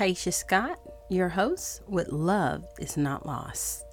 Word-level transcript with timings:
Taisha 0.00 0.32
Scott, 0.32 0.80
your 1.10 1.28
host 1.28 1.82
with 1.86 2.08
Love 2.08 2.64
is 2.78 2.96
Not 2.96 3.26
Lost. 3.26 3.84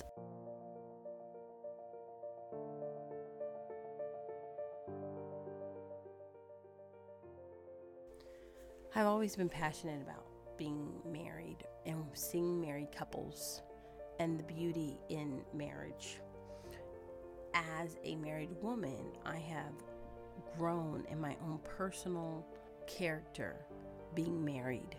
I've 8.96 9.06
always 9.06 9.36
been 9.36 9.50
passionate 9.50 10.02
about 10.02 10.24
being 10.58 10.94
married 11.12 11.66
and 11.86 12.06
seeing 12.14 12.62
married 12.62 12.94
couples 12.98 13.62
and 14.22 14.40
the 14.40 14.44
beauty 14.44 15.02
in 15.10 15.42
marriage. 15.54 16.22
As 17.54 17.98
a 18.06 18.16
married 18.16 18.56
woman, 18.62 19.12
I 19.26 19.40
have 19.40 19.74
grown 20.58 21.06
in 21.12 21.20
my 21.20 21.36
own 21.44 21.60
personal 21.66 22.48
character 22.88 23.58
being 24.16 24.46
married. 24.46 24.96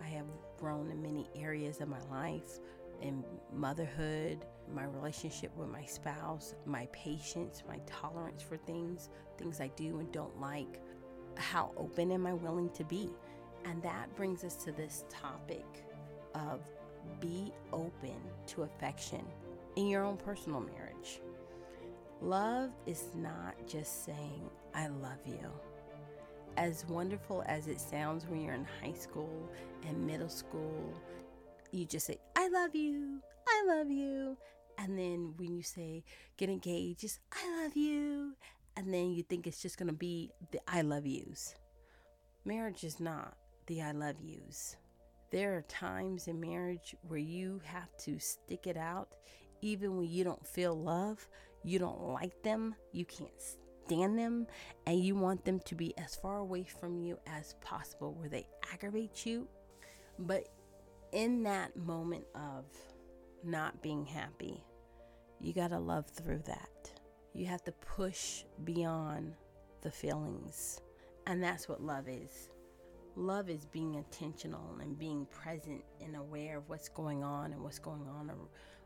I 0.00 0.08
have 0.08 0.26
grown 0.58 0.90
in 0.90 1.02
many 1.02 1.28
areas 1.34 1.80
of 1.80 1.88
my 1.88 2.00
life 2.10 2.58
in 3.02 3.24
motherhood, 3.52 4.44
my 4.72 4.84
relationship 4.84 5.56
with 5.56 5.68
my 5.68 5.84
spouse, 5.84 6.54
my 6.66 6.86
patience, 6.92 7.62
my 7.66 7.78
tolerance 7.86 8.42
for 8.42 8.56
things, 8.56 9.08
things 9.38 9.60
I 9.60 9.68
do 9.68 9.98
and 9.98 10.10
don't 10.12 10.38
like. 10.40 10.80
How 11.36 11.72
open 11.76 12.12
am 12.12 12.26
I 12.26 12.34
willing 12.34 12.70
to 12.70 12.84
be? 12.84 13.10
And 13.64 13.82
that 13.82 14.14
brings 14.16 14.44
us 14.44 14.54
to 14.64 14.72
this 14.72 15.04
topic 15.08 15.66
of 16.34 16.60
be 17.20 17.52
open 17.72 18.16
to 18.48 18.62
affection 18.62 19.24
in 19.76 19.88
your 19.88 20.04
own 20.04 20.16
personal 20.16 20.60
marriage. 20.60 21.20
Love 22.20 22.70
is 22.86 23.08
not 23.14 23.54
just 23.66 24.04
saying, 24.04 24.50
I 24.74 24.88
love 24.88 25.18
you. 25.26 25.50
As 26.56 26.84
wonderful 26.88 27.42
as 27.46 27.68
it 27.68 27.80
sounds 27.80 28.26
when 28.26 28.42
you're 28.42 28.54
in 28.54 28.66
high 28.82 28.92
school 28.92 29.48
and 29.86 30.06
middle 30.06 30.28
school, 30.28 30.92
you 31.70 31.86
just 31.86 32.06
say, 32.06 32.18
I 32.36 32.48
love 32.48 32.74
you, 32.74 33.20
I 33.48 33.64
love 33.66 33.90
you. 33.90 34.36
And 34.78 34.98
then 34.98 35.34
when 35.36 35.54
you 35.54 35.62
say 35.62 36.04
get 36.36 36.48
engaged, 36.48 37.00
just 37.00 37.20
I 37.32 37.62
love 37.62 37.76
you. 37.76 38.34
And 38.76 38.92
then 38.92 39.12
you 39.12 39.22
think 39.22 39.46
it's 39.46 39.62
just 39.62 39.78
going 39.78 39.88
to 39.88 39.94
be 39.94 40.30
the 40.52 40.60
I 40.66 40.82
love 40.82 41.06
yous. 41.06 41.54
Marriage 42.44 42.84
is 42.84 43.00
not 43.00 43.34
the 43.66 43.82
I 43.82 43.92
love 43.92 44.16
yous. 44.22 44.76
There 45.30 45.56
are 45.56 45.62
times 45.62 46.26
in 46.26 46.40
marriage 46.40 46.96
where 47.06 47.18
you 47.18 47.60
have 47.64 47.96
to 47.98 48.18
stick 48.18 48.66
it 48.66 48.76
out, 48.76 49.08
even 49.60 49.96
when 49.96 50.08
you 50.08 50.24
don't 50.24 50.46
feel 50.46 50.74
love, 50.74 51.28
you 51.62 51.78
don't 51.78 52.00
like 52.12 52.42
them, 52.42 52.74
you 52.92 53.04
can't 53.04 53.30
stand 53.86 54.18
them, 54.18 54.46
and 54.86 55.02
you 55.02 55.14
want 55.14 55.44
them 55.44 55.60
to 55.60 55.74
be 55.74 55.96
as 55.98 56.16
far 56.16 56.38
away 56.38 56.64
from 56.64 56.98
you 56.98 57.18
as 57.26 57.54
possible 57.60 58.12
where 58.14 58.28
they 58.28 58.46
aggravate 58.72 59.26
you. 59.26 59.48
But 60.18 60.48
in 61.12 61.42
that 61.44 61.76
moment 61.76 62.24
of 62.34 62.64
not 63.44 63.82
being 63.82 64.04
happy, 64.04 64.62
you 65.40 65.52
got 65.52 65.68
to 65.68 65.78
love 65.78 66.06
through 66.06 66.42
that. 66.46 66.92
You 67.32 67.46
have 67.46 67.62
to 67.64 67.72
push 67.72 68.44
beyond 68.64 69.34
the 69.82 69.90
feelings. 69.90 70.80
And 71.26 71.42
that's 71.42 71.68
what 71.68 71.82
love 71.82 72.08
is. 72.08 72.50
Love 73.16 73.48
is 73.48 73.64
being 73.66 73.94
intentional 73.94 74.76
and 74.80 74.98
being 74.98 75.26
present 75.26 75.82
and 76.00 76.16
aware 76.16 76.58
of 76.58 76.68
what's 76.68 76.88
going 76.88 77.22
on 77.22 77.52
and 77.52 77.62
what's 77.62 77.78
going 77.78 78.06
on. 78.08 78.30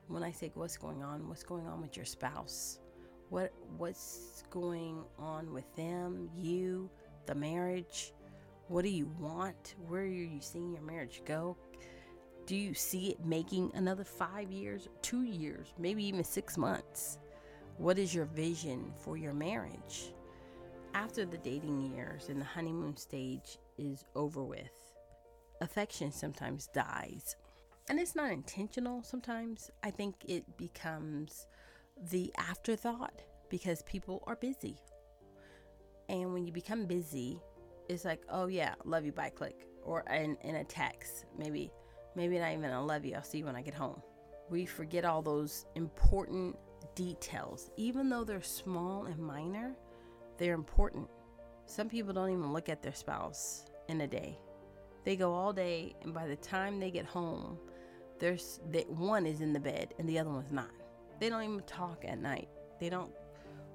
When 0.09 0.23
I 0.23 0.31
say 0.31 0.51
what's 0.55 0.77
going 0.77 1.03
on, 1.03 1.29
what's 1.29 1.43
going 1.43 1.67
on 1.67 1.81
with 1.81 1.97
your 1.97 2.07
spouse, 2.07 2.79
what 3.35 3.53
what's 3.79 4.45
going 4.49 5.03
on 5.19 5.53
with 5.53 5.65
them, 5.75 6.31
you, 6.39 6.89
the 7.27 7.35
marriage. 7.35 8.13
What 8.69 8.83
do 8.83 8.89
you 8.89 9.11
want? 9.19 9.75
Where 9.89 10.03
are 10.03 10.07
you 10.07 10.41
seeing 10.41 10.73
your 10.73 10.85
marriage 10.85 11.21
go? 11.27 11.57
Do 12.47 12.55
you 12.55 12.75
see 12.75 13.09
it 13.09 13.27
making 13.27 13.73
another 13.75 14.05
five 14.05 14.53
years, 14.53 14.89
two 15.03 15.25
years, 15.25 15.75
maybe 15.81 16.05
even 16.05 16.23
six 16.23 16.57
months? 16.57 17.19
What 17.77 17.99
is 17.99 18.15
your 18.15 18.27
vision 18.27 18.93
for 18.99 19.17
your 19.17 19.33
marriage? 19.33 20.15
After 20.95 21.25
the 21.25 21.39
dating 21.39 21.93
years 21.93 22.29
and 22.29 22.41
the 22.41 22.45
honeymoon 22.45 22.97
stage 22.97 23.59
is 23.77 24.05
over 24.15 24.45
with, 24.45 24.71
affection 25.61 26.13
sometimes 26.13 26.69
dies. 26.69 27.35
And 27.89 27.99
it's 27.99 28.15
not 28.15 28.31
intentional 28.31 29.03
sometimes. 29.03 29.73
I 29.83 29.91
think 29.91 30.15
it 30.29 30.57
becomes 30.57 31.49
the 32.11 32.33
afterthought 32.39 33.23
because 33.49 33.83
people 33.83 34.23
are 34.27 34.37
busy. 34.37 34.77
And 36.09 36.33
when 36.33 36.47
you 36.47 36.53
become 36.53 36.87
busy, 36.87 37.41
it's 37.89 38.05
like, 38.05 38.23
oh 38.29 38.47
yeah, 38.47 38.75
love 38.85 39.05
you 39.05 39.13
by 39.13 39.31
click. 39.31 39.67
Or 39.83 40.05
in, 40.11 40.37
in 40.43 40.57
a 40.57 40.65
text, 40.65 41.27
maybe, 41.39 41.71
maybe 42.15 42.39
not 42.39 42.53
even 42.53 42.71
a 42.71 42.85
love 42.85 43.05
you, 43.05 43.15
I'll 43.15 43.23
see 43.23 43.39
you 43.39 43.47
when 43.47 43.57
I 43.57 43.63
get 43.63 43.75
home. 43.75 44.01
We 44.51 44.67
forget 44.67 45.05
all 45.05 45.23
those 45.23 45.67
important 45.75 46.57
details. 46.95 47.71
Even 47.77 48.09
though 48.09 48.25
they're 48.25 48.43
small 48.43 49.05
and 49.07 49.19
minor, 49.19 49.75
they're 50.39 50.55
important. 50.55 51.09
Some 51.67 51.89
people 51.89 52.13
don't 52.13 52.31
even 52.31 52.53
look 52.53 52.69
at 52.69 52.83
their 52.83 52.95
spouse 52.95 53.65
in 53.89 54.01
a 54.03 54.07
day. 54.07 54.39
They 55.05 55.17
go 55.17 55.33
all 55.33 55.53
day, 55.53 55.95
and 56.03 56.15
by 56.15 56.27
the 56.27 56.37
time 56.37 56.81
they 56.81 56.91
get 56.91 57.05
home, 57.05 57.59
there's 58.19 58.61
that 58.71 58.89
one 58.89 59.27
is 59.27 59.41
in 59.41 59.53
the 59.53 59.61
bed 59.61 59.93
and 59.99 60.09
the 60.09 60.19
other 60.19 60.31
one's 60.31 60.53
not. 60.53 60.71
They 61.21 61.29
don't 61.29 61.43
even 61.43 61.61
talk 61.63 62.05
at 62.07 62.19
night. 62.19 62.49
They 62.81 62.89
don't 62.89 63.11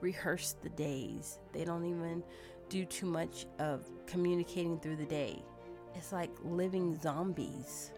rehearse 0.01 0.55
the 0.61 0.69
days. 0.69 1.39
They 1.53 1.65
don't 1.65 1.85
even 1.85 2.23
do 2.69 2.85
too 2.85 3.05
much 3.05 3.45
of 3.59 3.89
communicating 4.05 4.79
through 4.79 4.97
the 4.97 5.05
day. 5.05 5.43
It's 5.95 6.11
like 6.11 6.31
living 6.43 6.99
zombies. 6.99 7.91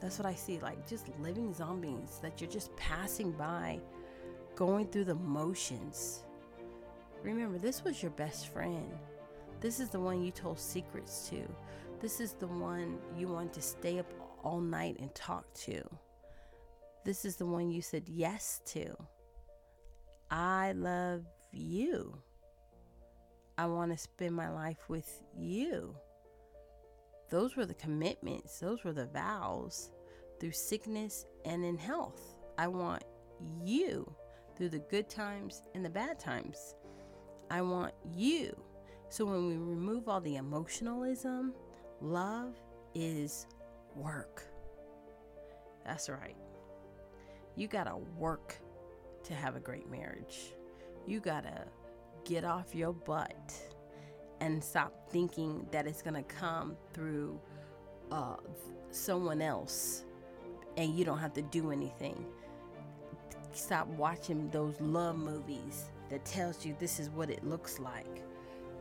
That's 0.00 0.18
what 0.18 0.26
I 0.26 0.34
see, 0.34 0.58
like 0.58 0.86
just 0.88 1.08
living 1.20 1.52
zombies 1.54 2.18
that 2.20 2.40
you're 2.40 2.50
just 2.50 2.76
passing 2.76 3.32
by, 3.32 3.80
going 4.54 4.88
through 4.88 5.04
the 5.04 5.14
motions. 5.14 6.24
Remember, 7.22 7.56
this 7.56 7.82
was 7.84 8.02
your 8.02 8.10
best 8.12 8.48
friend. 8.48 8.92
This 9.60 9.80
is 9.80 9.88
the 9.88 10.00
one 10.00 10.22
you 10.22 10.30
told 10.30 10.58
secrets 10.58 11.26
to. 11.30 11.42
This 12.00 12.20
is 12.20 12.32
the 12.32 12.46
one 12.46 12.98
you 13.16 13.28
wanted 13.28 13.54
to 13.54 13.62
stay 13.62 13.98
up 13.98 14.12
all 14.42 14.60
night 14.60 14.98
and 15.00 15.14
talk 15.14 15.50
to. 15.54 15.82
This 17.04 17.24
is 17.24 17.36
the 17.36 17.46
one 17.46 17.70
you 17.70 17.80
said 17.80 18.02
yes 18.06 18.60
to. 18.66 18.94
I 20.34 20.72
love 20.72 21.24
you. 21.52 22.12
I 23.56 23.66
want 23.66 23.92
to 23.92 23.96
spend 23.96 24.34
my 24.34 24.50
life 24.50 24.88
with 24.88 25.22
you. 25.38 25.94
Those 27.30 27.54
were 27.54 27.66
the 27.66 27.74
commitments, 27.74 28.58
those 28.58 28.82
were 28.82 28.92
the 28.92 29.06
vows 29.06 29.92
through 30.40 30.50
sickness 30.50 31.26
and 31.44 31.64
in 31.64 31.78
health. 31.78 32.20
I 32.58 32.66
want 32.66 33.04
you 33.62 34.12
through 34.56 34.70
the 34.70 34.80
good 34.80 35.08
times 35.08 35.62
and 35.72 35.84
the 35.84 35.90
bad 35.90 36.18
times. 36.18 36.74
I 37.48 37.62
want 37.62 37.94
you. 38.12 38.60
So 39.10 39.24
when 39.24 39.46
we 39.46 39.54
remove 39.54 40.08
all 40.08 40.20
the 40.20 40.34
emotionalism, 40.34 41.54
love 42.00 42.56
is 42.96 43.46
work. 43.94 44.42
That's 45.86 46.08
right. 46.08 46.36
You 47.54 47.68
got 47.68 47.84
to 47.84 47.98
work 48.18 48.58
to 49.24 49.34
have 49.34 49.56
a 49.56 49.60
great 49.60 49.90
marriage. 49.90 50.54
You 51.06 51.20
got 51.20 51.44
to 51.44 51.64
get 52.24 52.44
off 52.44 52.74
your 52.74 52.92
butt 52.92 53.52
and 54.40 54.62
stop 54.62 55.10
thinking 55.10 55.66
that 55.70 55.86
it's 55.86 56.02
to 56.02 56.22
come 56.22 56.76
through 56.92 57.40
uh, 58.10 58.36
someone 58.90 59.42
else 59.42 60.04
and 60.76 60.96
you 60.96 61.04
don't 61.04 61.18
have 61.18 61.32
to 61.34 61.42
do 61.42 61.70
anything. 61.70 62.24
Stop 63.52 63.86
watching 63.88 64.50
those 64.50 64.80
love 64.80 65.16
movies 65.16 65.90
that 66.10 66.24
tells 66.24 66.66
you 66.66 66.74
this 66.78 66.98
is 66.98 67.10
what 67.10 67.30
it 67.30 67.44
looks 67.44 67.78
like. 67.78 68.22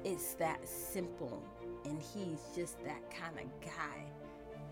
It's 0.03 0.33
that 0.35 0.67
simple 0.67 1.41
and 1.85 2.01
he's 2.01 2.39
just 2.55 2.83
that 2.83 3.09
kind 3.11 3.37
of 3.39 3.61
guy 3.61 4.05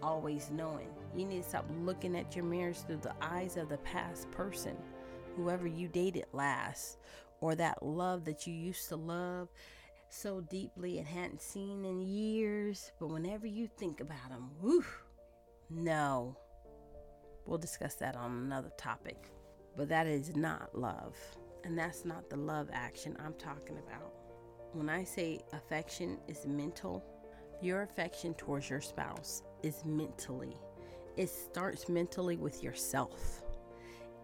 always 0.02 0.50
knowing. 0.52 0.88
You 1.16 1.25
need 1.25 1.44
to 1.44 1.50
stop 1.50 1.66
looking 1.84 2.16
at 2.16 2.36
your 2.36 2.45
marriage 2.45 2.78
through 2.80 2.98
the 2.98 3.13
eyes 3.22 3.57
of 3.57 3.69
the 3.69 3.78
past 3.80 4.30
person, 4.31 4.75
whoever 5.36 5.68
you 5.68 5.88
dated 5.88 6.25
last, 6.33 6.98
or 7.39 7.56
that 7.56 7.83
love 7.83 8.25
that 8.25 8.45
you 8.45 8.54
used 8.54 8.88
to 8.89 8.95
love 8.95 9.50
so 10.10 10.42
deeply 10.42 10.98
and 10.98 11.07
hadn't 11.07 11.42
seen 11.42 11.86
in 11.86 12.01
years. 12.01 12.92
But 13.00 13.07
whenever 13.07 13.48
you 13.48 13.68
think 13.68 14.01
about 14.01 14.30
them, 14.30 14.51
whew, 14.60 14.86
no. 15.69 16.38
We'll 17.45 17.57
discuss 17.57 17.95
that 17.95 18.16
on 18.16 18.31
another 18.31 18.72
topic. 18.78 19.31
But 19.75 19.89
that 19.89 20.06
is 20.06 20.36
not 20.36 20.78
love. 20.78 21.16
And 21.63 21.78
that's 21.78 22.06
not 22.06 22.30
the 22.30 22.38
love 22.38 22.69
action 22.74 23.16
I'm 23.24 23.33
talking 23.36 23.78
about. 23.78 24.13
When 24.74 24.89
I 24.89 25.04
say 25.04 25.42
affection 25.54 26.18
is 26.28 26.45
mental, 26.45 27.04
your 27.62 27.83
affection 27.83 28.33
towards 28.33 28.69
your 28.69 28.81
spouse 28.81 29.44
is 29.63 29.83
mentally. 29.86 30.56
It 31.18 31.30
starts 31.30 31.89
mentally 31.89 32.38
with 32.38 32.63
yourself. 32.63 33.44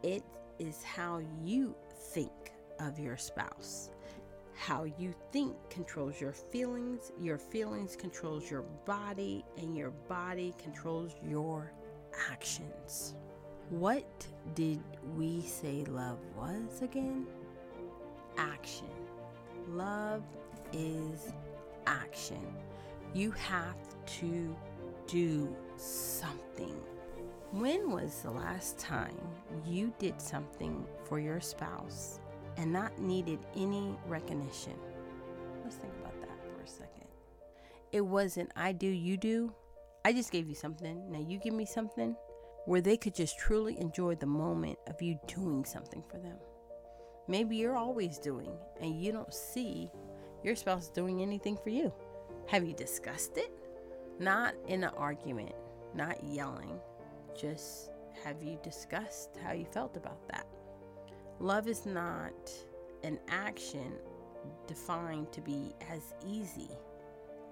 It 0.03 0.23
is 0.59 0.83
how 0.83 1.21
you 1.43 1.75
think 2.13 2.51
of 2.79 2.99
your 2.99 3.17
spouse, 3.17 3.91
how 4.55 4.83
you 4.83 5.13
think 5.31 5.55
controls 5.69 6.19
your 6.19 6.33
feelings, 6.33 7.11
your 7.19 7.37
feelings 7.37 7.95
controls 7.95 8.49
your 8.49 8.63
body, 8.85 9.45
and 9.57 9.75
your 9.75 9.91
body 9.91 10.53
controls 10.61 11.13
your 11.23 11.71
actions. 12.29 13.15
What 13.69 14.25
did 14.55 14.81
we 15.15 15.41
say 15.41 15.83
love 15.89 16.19
was 16.35 16.81
again? 16.81 17.27
Action. 18.37 18.87
Love 19.67 20.23
is 20.71 21.33
action. 21.85 22.41
You 23.13 23.31
have 23.31 23.75
to 24.19 24.55
do 25.07 25.55
something. 25.75 26.75
When 27.51 27.91
was 27.91 28.21
the 28.23 28.31
last 28.31 28.77
time 28.77 29.17
you 29.65 29.93
did 29.99 30.21
something 30.21 30.85
for 31.05 31.17
your 31.17 31.39
spouse 31.39 32.19
and 32.57 32.73
not 32.73 32.99
needed 32.99 33.39
any 33.55 33.97
recognition? 34.05 34.73
Let's 35.63 35.77
think 35.77 35.93
about 36.01 36.19
that 36.19 36.37
for 36.43 36.61
a 36.61 36.67
second. 36.67 37.07
It 37.93 38.01
wasn't 38.01 38.51
I 38.57 38.73
do, 38.73 38.87
you 38.87 39.15
do. 39.15 39.53
I 40.03 40.11
just 40.11 40.31
gave 40.31 40.49
you 40.49 40.55
something. 40.55 41.09
Now 41.09 41.19
you 41.19 41.39
give 41.39 41.53
me 41.53 41.65
something 41.65 42.17
where 42.65 42.81
they 42.81 42.97
could 42.97 43.15
just 43.15 43.39
truly 43.39 43.79
enjoy 43.79 44.15
the 44.15 44.25
moment 44.25 44.77
of 44.87 45.01
you 45.01 45.17
doing 45.27 45.63
something 45.63 46.03
for 46.11 46.17
them. 46.17 46.35
Maybe 47.29 47.55
you're 47.55 47.77
always 47.77 48.19
doing 48.19 48.51
and 48.81 49.01
you 49.01 49.13
don't 49.13 49.33
see 49.33 49.89
your 50.43 50.57
spouse 50.57 50.89
doing 50.89 51.21
anything 51.21 51.57
for 51.63 51.69
you. 51.69 51.93
Have 52.47 52.67
you 52.67 52.73
discussed 52.73 53.37
it? 53.37 53.51
Not 54.19 54.53
in 54.67 54.83
an 54.83 54.91
argument, 54.97 55.53
not 55.95 56.21
yelling. 56.25 56.77
Just 57.37 57.91
have 58.23 58.41
you 58.41 58.57
discussed 58.63 59.37
how 59.43 59.51
you 59.51 59.65
felt 59.65 59.95
about 59.95 60.27
that? 60.29 60.47
Love 61.39 61.67
is 61.67 61.85
not 61.85 62.51
an 63.03 63.19
action 63.29 63.93
defined 64.65 65.31
to 65.31 65.41
be 65.41 65.75
as 65.91 66.15
easy. 66.25 66.69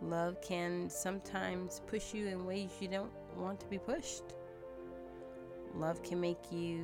Love 0.02 0.42
can 0.42 0.90
sometimes 0.90 1.82
push 1.86 2.14
you 2.16 2.28
in 2.28 2.46
ways 2.46 2.72
you 2.80 2.88
don't 2.88 3.12
want 3.38 3.60
to 3.60 3.68
be 3.68 3.78
pushed. 3.78 4.24
Love 5.76 6.02
can 6.02 6.20
make 6.20 6.52
you 6.52 6.84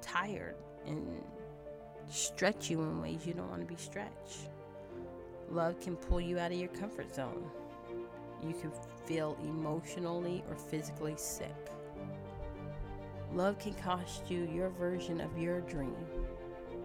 tired 0.00 0.56
and 0.86 1.24
stretch 2.08 2.70
you 2.70 2.80
in 2.82 3.02
ways 3.02 3.26
you 3.26 3.34
don't 3.34 3.50
want 3.50 3.62
to 3.62 3.66
be 3.66 3.80
stretched. 3.80 4.48
Love 5.50 5.80
can 5.80 5.96
pull 5.96 6.20
you 6.20 6.38
out 6.38 6.52
of 6.52 6.58
your 6.58 6.68
comfort 6.68 7.12
zone. 7.12 7.50
You 8.42 8.54
can 8.54 8.70
feel 9.06 9.36
emotionally 9.42 10.42
or 10.48 10.56
physically 10.56 11.14
sick. 11.16 11.54
Love 13.32 13.58
can 13.58 13.74
cost 13.74 14.30
you 14.30 14.48
your 14.52 14.70
version 14.70 15.20
of 15.20 15.36
your 15.38 15.60
dream. 15.62 15.96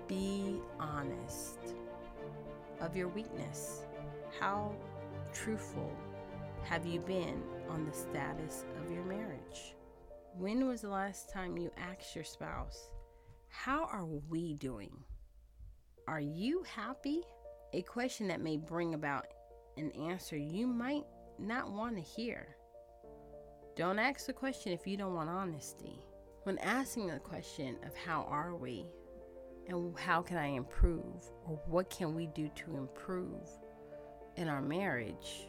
Be 0.08 0.60
honest 0.80 1.60
of 2.82 2.96
your 2.96 3.08
weakness. 3.10 3.84
How 4.40 4.74
truthful 5.34 5.92
have 6.64 6.86
you 6.86 7.00
been 7.00 7.42
on 7.70 7.86
the 7.86 7.94
status 7.94 8.66
of 8.84 8.92
your 8.92 9.04
marriage? 9.04 9.76
When 10.38 10.68
was 10.68 10.82
the 10.82 10.90
last 10.90 11.30
time 11.30 11.58
you 11.58 11.72
asked 11.78 12.16
your 12.16 12.24
spouse, 12.24 12.90
How 13.50 13.86
are 13.86 14.06
we 14.06 14.54
doing? 14.54 14.96
Are 16.08 16.20
you 16.20 16.64
happy? 16.64 17.22
A 17.74 17.82
question 17.84 18.28
that 18.30 18.42
may 18.42 18.58
bring 18.58 18.96
about 18.96 19.28
an 19.78 19.92
answer 19.92 20.38
you 20.38 20.66
might 20.66 21.06
not 21.40 21.72
want 21.72 21.96
to 21.96 22.02
hear. 22.02 22.56
Don't 23.76 24.00
ask 24.00 24.26
the 24.26 24.34
question 24.34 24.74
if 24.74 24.86
you 24.86 24.98
don't 24.98 25.16
want 25.16 25.30
honesty. 25.30 26.00
When 26.44 26.58
asking 26.60 27.08
the 27.08 27.20
question 27.20 27.78
of 27.86 27.96
how 27.96 28.24
are 28.30 28.56
we 28.56 28.86
and 29.68 29.98
how 29.98 30.22
can 30.22 30.38
I 30.38 30.48
improve 30.48 31.24
or 31.46 31.60
what 31.68 31.90
can 31.90 32.16
we 32.16 32.28
do 32.28 32.50
to 32.56 32.78
improve 32.78 33.48
in 34.36 34.48
our 34.48 34.62
marriage, 34.62 35.48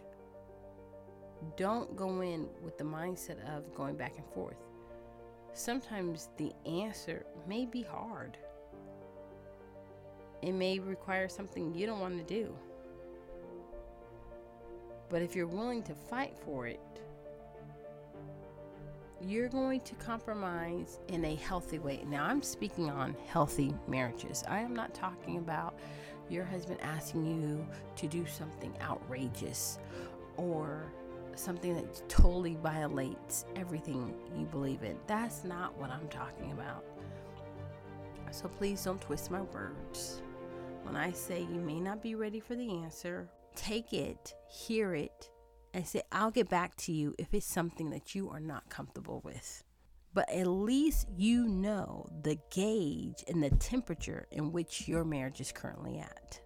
don't 1.57 1.97
go 1.97 2.21
in 2.21 2.49
with 2.63 2.77
the 2.77 2.85
mindset 2.85 3.39
of 3.57 3.75
going 3.75 3.97
back 3.97 4.17
and 4.17 4.27
forth 4.35 4.59
sometimes 5.53 6.29
the 6.37 6.53
answer 6.67 7.25
may 7.47 7.67
be 7.67 7.83
hard. 7.83 8.37
It 10.43 10.53
may 10.53 10.79
require 10.79 11.29
something 11.29 11.75
you 11.75 11.87
don't 11.87 12.01
want 12.01 12.17
to 12.17 12.35
do. 12.35 12.55
But 15.11 15.23
if 15.23 15.35
you're 15.35 15.47
willing 15.47 15.83
to 15.83 15.95
fight 15.95 16.37
for 16.45 16.67
it, 16.67 16.81
you're 19.21 19.49
going 19.49 19.81
to 19.81 19.95
compromise 19.97 20.99
in 21.09 21.25
a 21.25 21.35
healthy 21.35 21.79
way. 21.79 22.03
Now, 22.07 22.25
I'm 22.25 22.43
speaking 22.43 22.89
on 22.89 23.15
healthy 23.27 23.75
marriages. 23.87 24.45
I 24.49 24.61
am 24.61 24.75
not 24.75 24.95
talking 24.95 25.37
about 25.37 25.79
your 26.31 26.45
husband 26.45 26.81
asking 26.81 27.27
you 27.27 27.67
to 27.97 28.07
do 28.07 28.25
something 28.25 28.73
outrageous 28.81 29.79
or 30.37 30.85
something 31.35 31.75
that 31.75 32.09
totally 32.09 32.55
violates 32.63 33.45
everything 33.57 34.15
you 34.39 34.47
believe 34.47 34.85
in. 34.85 34.97
That's 35.07 35.45
not 35.45 35.77
what 35.77 35.91
I'm 35.91 36.09
talking 36.09 36.53
about. 36.53 36.85
So 38.31 38.49
please 38.49 38.85
don't 38.85 39.01
twist 39.01 39.31
my 39.31 39.43
words. 39.43 40.23
When 40.85 40.97
I 40.97 41.11
say 41.13 41.41
you 41.41 41.61
may 41.61 41.81
not 41.81 42.01
be 42.01 42.15
ready 42.15 42.41
for 42.41 42.55
the 42.55 42.71
answer, 42.71 43.29
take 43.55 43.93
it, 43.93 44.35
hear 44.49 44.95
it, 44.95 45.31
and 45.73 45.87
say, 45.87 46.03
I'll 46.13 46.31
get 46.31 46.49
back 46.49 46.77
to 46.79 46.93
you 46.93 47.15
if 47.19 47.33
it's 47.33 47.47
something 47.47 47.91
that 47.91 48.15
you 48.15 48.31
are 48.31 48.41
not 48.41 48.69
comfortable 48.69 49.21
with. 49.25 49.63
But 50.13 50.29
at 50.31 50.47
least 50.47 51.07
you 51.17 51.47
know 51.47 52.07
the 52.23 52.39
gauge 52.51 53.23
and 53.29 53.43
the 53.43 53.51
temperature 53.51 54.27
in 54.33 54.51
which 54.51 54.89
your 54.89 55.05
marriage 55.05 55.41
is 55.41 55.53
currently 55.53 55.99
at. 55.99 56.41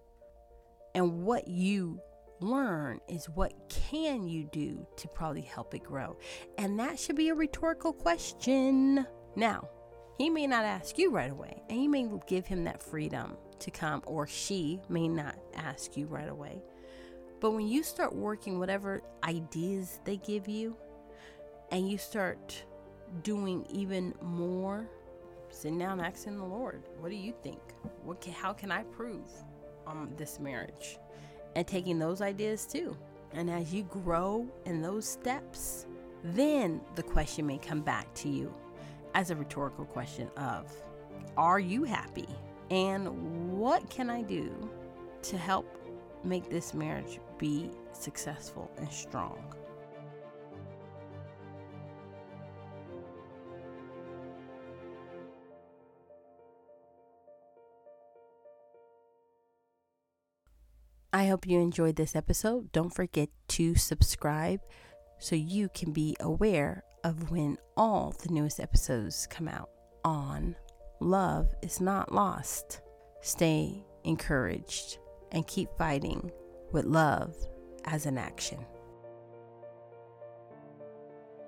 And 0.93 1.23
what 1.23 1.47
you 1.47 1.99
learn 2.39 2.99
is 3.09 3.27
what 3.29 3.53
can 3.69 4.27
you 4.27 4.47
do 4.51 4.85
to 4.97 5.07
probably 5.07 5.41
help 5.41 5.73
it 5.73 5.83
grow? 5.83 6.17
And 6.57 6.79
that 6.79 6.99
should 6.99 7.15
be 7.15 7.29
a 7.29 7.35
rhetorical 7.35 7.91
question. 7.91 9.05
Now, 9.35 9.67
he 10.17 10.29
may 10.29 10.47
not 10.47 10.63
ask 10.63 10.97
you 10.97 11.11
right 11.11 11.31
away, 11.31 11.61
and 11.69 11.81
you 11.81 11.89
may 11.89 12.07
give 12.27 12.45
him 12.45 12.63
that 12.65 12.81
freedom 12.81 13.35
to 13.59 13.71
come, 13.71 14.01
or 14.05 14.27
she 14.27 14.79
may 14.87 15.07
not 15.07 15.35
ask 15.55 15.97
you 15.97 16.07
right 16.07 16.29
away. 16.29 16.61
But 17.39 17.51
when 17.51 17.67
you 17.67 17.83
start 17.83 18.15
working 18.15 18.59
whatever 18.59 19.03
ideas 19.23 19.99
they 20.05 20.17
give 20.17 20.47
you, 20.47 20.75
and 21.71 21.89
you 21.89 21.97
start 21.97 22.63
doing 23.23 23.65
even 23.69 24.13
more, 24.21 24.87
sitting 25.49 25.79
down 25.79 25.99
asking 25.99 26.37
the 26.37 26.45
Lord, 26.45 26.83
what 26.99 27.09
do 27.09 27.15
you 27.15 27.33
think? 27.43 27.59
What 28.03 28.21
can, 28.21 28.33
how 28.33 28.53
can 28.53 28.71
I 28.71 28.83
prove 28.83 29.29
um, 29.87 30.11
this 30.17 30.39
marriage? 30.39 30.99
and 31.55 31.65
taking 31.65 31.97
those 31.97 32.21
ideas 32.21 32.65
too. 32.65 32.95
And 33.33 33.49
as 33.49 33.73
you 33.73 33.83
grow 33.83 34.47
in 34.65 34.81
those 34.81 35.07
steps, 35.07 35.87
then 36.23 36.81
the 36.95 37.03
question 37.03 37.47
may 37.47 37.57
come 37.57 37.81
back 37.81 38.13
to 38.15 38.29
you 38.29 38.53
as 39.13 39.31
a 39.31 39.35
rhetorical 39.35 39.85
question 39.85 40.29
of 40.37 40.71
Are 41.37 41.59
you 41.59 41.83
happy? 41.83 42.27
And 42.69 43.51
what 43.51 43.89
can 43.89 44.09
I 44.09 44.21
do 44.21 44.69
to 45.23 45.37
help 45.37 45.65
make 46.23 46.49
this 46.49 46.73
marriage 46.73 47.19
be 47.37 47.69
successful 47.93 48.71
and 48.77 48.91
strong? 48.91 49.55
I 61.15 61.27
hope 61.27 61.47
you 61.47 61.61
enjoyed 61.61 61.95
this 61.95 62.13
episode. 62.13 62.73
Don't 62.73 62.93
forget 62.93 63.29
to 63.47 63.75
subscribe 63.75 64.59
so 65.17 65.35
you 65.35 65.69
can 65.69 65.93
be 65.93 66.13
aware 66.19 66.83
of 67.05 67.31
when 67.31 67.57
all 67.77 68.13
the 68.21 68.33
newest 68.33 68.59
episodes 68.59 69.25
come 69.29 69.47
out 69.47 69.69
on 70.03 70.57
Love 70.99 71.53
is 71.61 71.79
Not 71.79 72.11
Lost. 72.11 72.81
Stay 73.21 73.85
encouraged 74.03 74.97
and 75.31 75.47
keep 75.47 75.69
fighting 75.77 76.31
with 76.75 76.85
love 76.85 77.33
as 77.85 78.05
an 78.05 78.17
action. 78.17 78.59